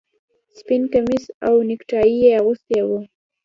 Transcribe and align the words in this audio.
سپین 0.57 0.81
کمیس 0.93 1.25
او 1.47 1.55
نیکټايي 1.69 2.15
یې 2.23 2.31
اغوستي 2.39 2.79
وو 2.87 2.99